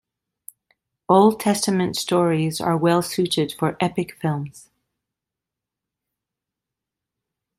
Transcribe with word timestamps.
Old 1.09 1.39
Testament 1.39 1.95
stories 1.95 2.59
are 2.59 2.75
well 2.75 3.03
suited 3.03 3.53
for 3.59 3.77
epic 3.79 4.15
films. 4.19 4.71